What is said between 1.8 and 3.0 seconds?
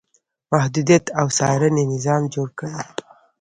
نظام جوړ کړي.